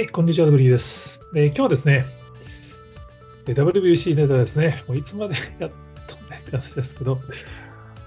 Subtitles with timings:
[0.00, 1.20] はい、こんにちは、ドブリーです。
[1.34, 2.06] で今日はですね、
[3.44, 5.70] WBC ネタですね、もういつまで やっ
[6.06, 7.20] とねって話ですけど、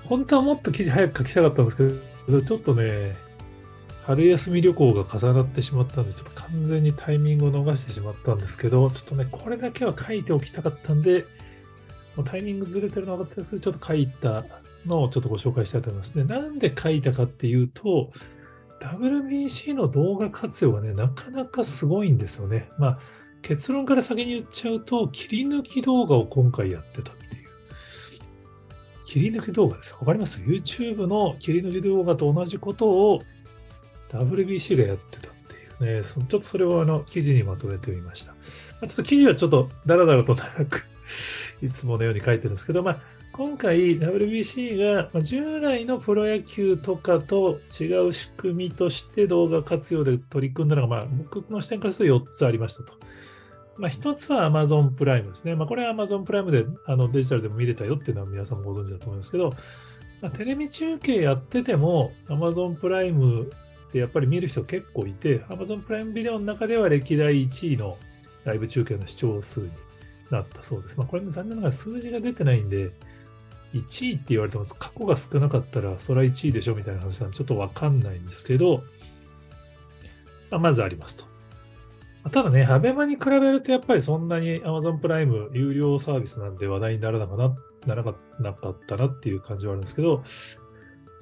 [0.05, 3.15] 本当はもっと記事早く書きたかったんですけど、ちょっとね、
[4.07, 11.27] 春休み旅行が重なってしまったんで、ちょっと完全にタイミングを逃してしまったんですけど、ちょっとね、これだけは書いておきたかったんで、
[12.15, 14.43] もうタイミングずれてるのが分かったですちょっと書いた
[14.87, 16.23] のをちょっとご紹介したいと思いますね。
[16.23, 18.11] なんで書いたかっていうと、
[18.83, 22.69] WBC の動画活用がね、なかなかすごいんですよね。
[22.77, 22.99] まあ、
[23.41, 27.47] 結論から先に言っちゃうと、切り抜き動画を今回やってたっていう。
[29.05, 29.95] 切り抜き動画です。
[29.99, 33.21] わかります ?YouTube の切り抜き動画と同じことを
[34.09, 35.31] WBC がやってたっ
[35.79, 36.03] ていうね。
[36.03, 38.35] そちょっとそれをあの記事にまとめてみました。
[38.81, 40.85] ま、ちょっと記事はちょっとダラダラと長く
[41.61, 43.01] いつものように書いてるんですけど、まあ、
[43.33, 52.93] 今回 WBC が従来のプロ野球とかと違う仕組みとして動画活用で取り組んだのが、まあ、僕の視点からすると4つありましたと。
[53.77, 55.55] まあ、1つは Amazon プライムですね。
[55.55, 59.49] まあ、これは Amazon プライムであのデジタルでも見れたよっていうのは皆さんもご存知だと思いますけど、
[60.21, 63.49] まあ、テレビ中継やってても Amazon プライム
[63.91, 67.97] でやっぱり見る人結構いて、Amazon プライムビデオの中では歴代1位の
[68.43, 69.71] ライブ中継の視聴数に
[70.29, 70.99] なったそうです。
[70.99, 72.91] まあ、これも残念ながら数字が出てないんで、
[73.73, 74.75] 1位って言われてます。
[74.77, 78.83] 過去が少なかったら、それは1位でしょみたいな話なん、ちょっとわかんないんですけど、
[80.51, 81.33] まあ、まずありますと。
[82.29, 88.03] ただね、アベマに比べると、やっぱりそんなに Amazon プライム有料サービスなんで話題にならなかななら
[88.39, 90.23] なかったなっていう感じはあるんですけど、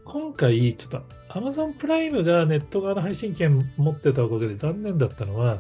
[0.04, 5.60] 今回、ちょっと Amazon プライムがネット側の配信権持ってたおかげで残念だったのは、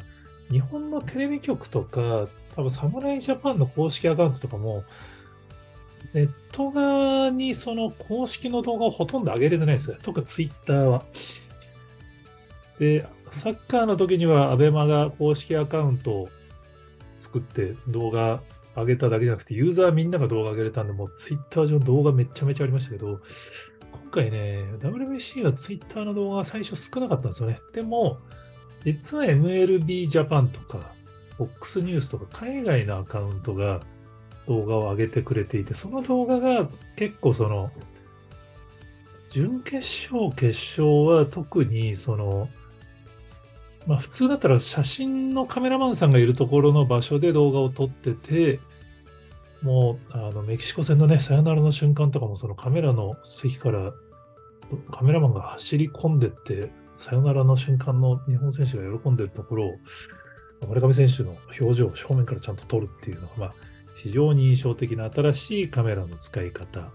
[0.50, 4.84] 日本のテレビ局とか、多分侍ジャパンの公式アカウントとかも、
[6.14, 9.98] ネット側にその公式の動画をほとんど上げれてないんですよ。
[10.02, 11.06] 特にツイッターは。
[12.80, 16.30] で、サッカーの時には ABEMA が公式アカウントを
[17.20, 18.42] 作って動画
[18.76, 23.20] 上げただけじゃなくて、ユーザーみんなが動画上げれたんで、もうツイッター上動画めちゃめちゃありましたけど、
[23.92, 27.60] 今回ね、WBC はツイッターの動画が最初少なかったんですよね。
[27.74, 28.20] でも、
[28.84, 30.94] 実は MLB ジャパンとか、
[31.38, 33.82] FOX ニュースとか海外のアカウントが
[34.48, 37.72] 動画を上げてくれていて、その動画が結構その、
[39.30, 39.78] 準決
[40.14, 42.50] 勝、決勝は特にその、
[43.88, 48.60] まあ普通だったら写真のカメラマンさんがいるところの場所で動画を撮ってて、
[49.62, 53.94] もうあのメキシコ戦のね、サヨナラの瞬間とかもそのカメラの席から
[54.92, 59.72] カメラマンが走り込んでって、サヨナラの瞬間の日本選手が喜んでるところを、
[60.68, 63.54] 村上選手の表情を正面からちゃんと撮るっていうのが、まあ、
[64.02, 66.90] 非常に印象的な新しいカメラの使い方、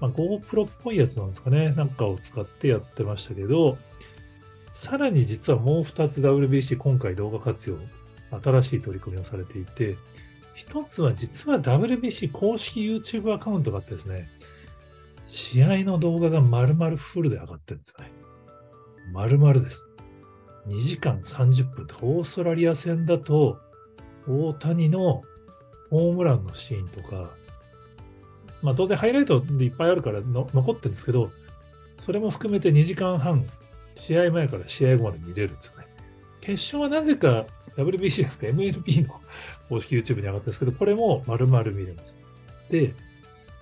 [0.00, 3.76] まあ、GoPro っぽいやつなんですかね、なんかを使ってやってましたけど、
[4.72, 7.76] さらに実はもう2つ WBC 今回動画活用、
[8.42, 9.98] 新しい取り組みをされていて、
[10.54, 14.30] 一つは実は WBC 公式 YouTube アカウントがあってですね、
[15.26, 18.12] 試合の動画が丸々フルで上がってるんですよね。
[19.12, 19.90] 丸々です。
[20.68, 23.58] 2時間30分オーストラリア戦だと、
[24.26, 25.22] 大谷の
[25.90, 27.30] ホームランのシーンとか、
[28.62, 31.30] まあ当然ハイライトでいっぱいあるからの残ってるんですけど、
[31.98, 33.44] それも含めて2時間半、
[33.94, 35.86] 試合前から試合後まで見れるんですよね。
[36.40, 39.20] 決勝はなぜか WBC じゃなくて MLB の
[39.68, 42.18] 公式 YouTube に上がったんですけど、これも丸々見れます。
[42.70, 42.94] で、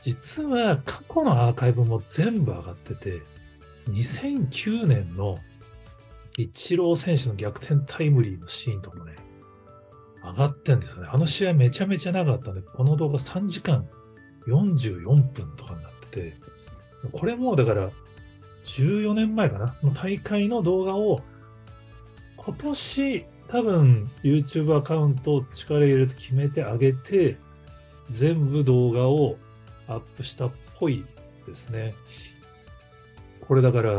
[0.00, 3.22] 実は過去のアーカイブも全部上がってて、
[3.90, 5.38] 2009年の
[6.36, 9.14] イチロー選手の逆転タイムリーのシーンとかもね、
[10.24, 11.08] 上がってんですよね。
[11.10, 13.86] あの試合めちゃめちゃ長かったんで、この動画3時間
[14.46, 16.36] 44分とかになってて、
[17.12, 17.90] これもだから
[18.64, 21.22] 14年前かな、の大会の動画を
[22.36, 27.36] 今年多分 YouTube アカウントを力入れると決めてあげて、
[28.10, 29.36] 全部動画を
[29.86, 31.04] アップしたっぽい
[31.46, 31.94] ですね。
[33.46, 33.92] これだから、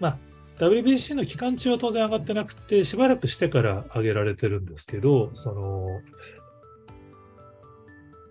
[0.00, 0.18] まあ、
[0.58, 6.00] WBC の期間中は当然上がってなくて、しばらくしてから上げられてるんですけど、その、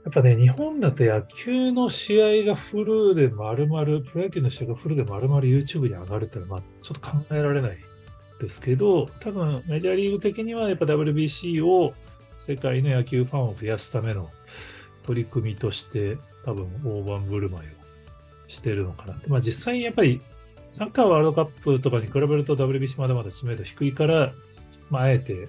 [0.05, 7.77] やっぱね、日本だと野球の試合がフルで丸々、プロ野球の試合がフルで丸々 YouTube に上がるってのは、まあ、ちょっと考えられない
[8.39, 11.93] ですけど、多分メジャーリーグ的にはやっぱ WBC を
[12.47, 14.29] 世界の野球ファンを増やすための
[15.05, 17.71] 取り組みとして、多分大盤振る舞いを
[18.49, 19.27] してるのかなって。
[19.29, 20.21] まあ実際やっぱり
[20.73, 24.33] サッカーワールドカップとかに比べると WBC まだまだ知名度低いから、
[24.89, 25.47] まああえて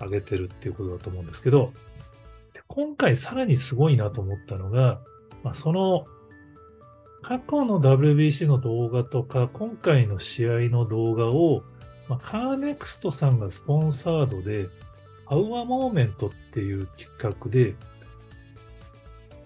[0.00, 1.72] 上げてるっていうことだと思うんですけど、
[2.66, 5.00] 今回さらにすごいなと思ったのが、
[5.42, 6.06] まあ、その
[7.22, 11.62] 過去の WBC の動画とか、今回の試合の動画を
[12.08, 14.68] まあ、カーネクストさんがスポンサードで、
[15.26, 17.74] アウアモーメントっていう企画で、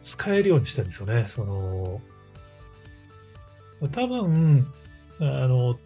[0.01, 1.27] 使えるようにしたんですよね。
[1.29, 2.01] その、
[3.93, 4.67] 多分、
[5.21, 5.79] あの、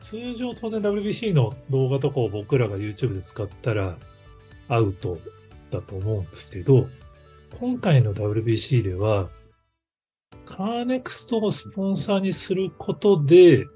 [0.00, 3.98] 通常当然 WBC の動画とかを僕らが YouTube で使ったら
[4.68, 5.18] アウト
[5.70, 6.88] だと思うんですけど、
[7.58, 9.28] 今回の WBC では、
[10.44, 13.66] カーネクストをスポンサーにすることで、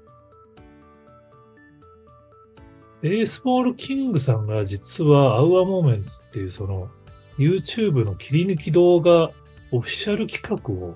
[3.01, 6.91] ベースボールキングさんが実はアウアモーメンツっていうその
[7.39, 9.31] YouTube の切り抜き動画
[9.71, 10.95] オフィシャル企画を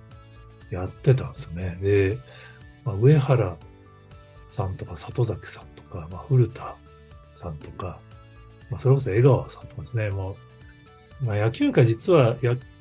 [0.69, 1.77] やってたんですよね。
[1.81, 2.19] で、
[2.83, 3.57] まあ、上原
[4.55, 6.75] さんとか里崎さんとか、まあ、古田
[7.35, 7.99] さんとか、
[8.71, 10.37] まあ、それこそ江川さんとかですね、も
[11.21, 12.37] う、まあ、野球界実は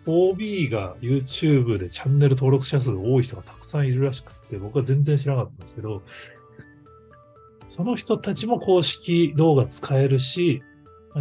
[0.06, 6.02] OB が YouTube でチャンネル登録者数が多い人がたくさんいるらしくて、僕は全然知らなかったんですけど、
[7.66, 10.62] その人たちも公式動画使えるし、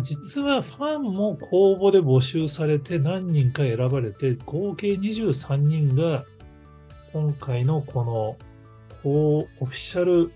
[0.02, 6.26] 実はファンも公募で募集されて何人か選ばれて、合計23人が
[7.12, 8.53] 今回のこの
[9.04, 10.32] こうオフィシャル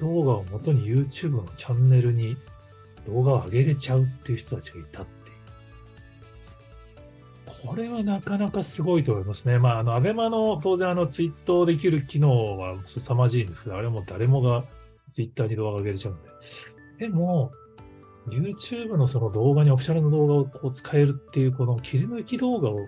[0.00, 2.36] 動画をもとに YouTube のチャンネルに
[3.06, 5.36] 動画を上げれちゃうっていう人たちがいたっていう。
[7.62, 9.58] これはなかなかすごいと思いますね。
[9.58, 14.64] まあ、あの、アベマの当然あのツイートできる機能は凄まじいんですけど、あれも誰もが
[15.10, 16.28] ツイッターに動画を上げれちゃうんで。
[17.06, 17.52] でも、
[18.28, 22.86] YouTube のその動画にオフィシャルの動画をこう使えるっていう、この切り抜き動画を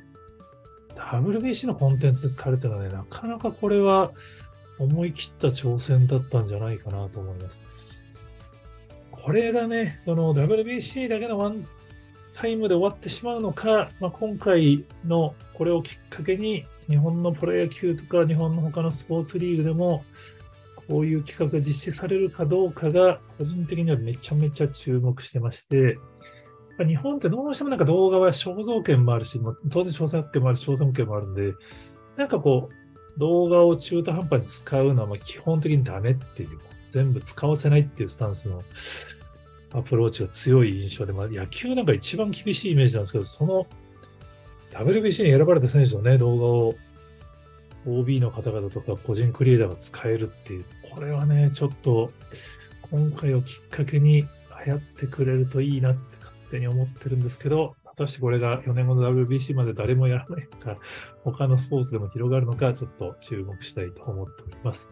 [0.97, 4.13] WBC のコンテンツで使われたらね、なかなかこれは
[4.82, 7.61] 思い切った挑戦だったんじゃないかなと思います。
[9.11, 11.67] これがね、その WBC だけのワン
[12.34, 20.05] タイムで終わってしまうのか、まあ、今回のこれをきっかけに日本のプロ野球とか日本の他のスポーツリーグでも
[20.88, 25.99] こういう企画が実施されるかどうかが、個人的にはめちゃめちゃ注目してまして、
[26.84, 29.40] 日本ってどうしてもなんか動画は肖像権もあるし、
[29.70, 31.52] 当然肖像権もあるし、肖像権もあるんで、
[32.17, 32.81] なんかこう、
[33.19, 36.59] 動画を中途半端に使うのは基本的にダメっていう、
[36.91, 38.62] 全部使わせないっていうスタンスの
[39.73, 43.67] アプローチが強い印象で、まあ、野球なんか一番厳しいイメージなんですけど、その
[44.73, 46.75] WBC に選ばれた選手のね、動画を
[47.87, 52.12] OB の方々とか個人クリエイターが使えるっていう、これはね、ちょっと
[52.91, 60.79] 今回をきっかけに流行ってくれるといいなって勝手に思ってるんですけど、果たしてこれが4年後の WBC まで誰もやらないのか、
[61.25, 64.91] 他のスポーツでも広がるのか、ちょっと注目したいと思っております。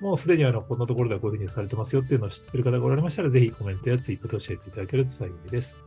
[0.00, 5.78] もうすでにあのこんなところではこういうふうにされてますよっていうのを知ってる方がおられましたら、ぜひコメントやツイートで教えていただけると幸いです。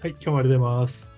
[0.00, 1.11] はい、今日もありがとうございます。